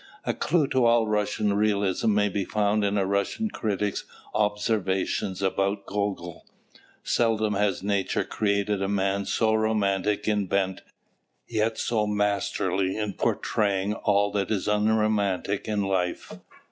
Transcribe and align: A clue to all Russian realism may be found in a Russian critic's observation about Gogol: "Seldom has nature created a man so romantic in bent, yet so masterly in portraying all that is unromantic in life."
A 0.25 0.33
clue 0.33 0.65
to 0.69 0.87
all 0.87 1.05
Russian 1.07 1.53
realism 1.53 2.11
may 2.11 2.27
be 2.27 2.43
found 2.43 2.83
in 2.83 2.97
a 2.97 3.05
Russian 3.05 3.51
critic's 3.51 4.03
observation 4.33 5.35
about 5.41 5.85
Gogol: 5.85 6.47
"Seldom 7.03 7.53
has 7.53 7.83
nature 7.83 8.23
created 8.23 8.81
a 8.81 8.87
man 8.87 9.25
so 9.25 9.53
romantic 9.53 10.27
in 10.27 10.47
bent, 10.47 10.81
yet 11.47 11.77
so 11.77 12.07
masterly 12.07 12.97
in 12.97 13.13
portraying 13.13 13.93
all 13.93 14.31
that 14.31 14.49
is 14.49 14.67
unromantic 14.67 15.67
in 15.67 15.83
life." 15.83 16.33